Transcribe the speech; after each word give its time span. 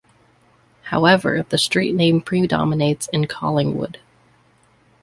However, 0.85 1.45
the 1.47 1.59
street 1.59 1.93
name 1.93 2.21
predominates 2.21 3.07
in 3.13 3.27
Collingwood. 3.27 3.99